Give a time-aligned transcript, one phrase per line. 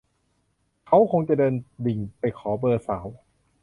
[0.87, 1.53] เขาคงจะเดิน
[1.85, 3.07] ดิ่งไปขอเบอร์สาว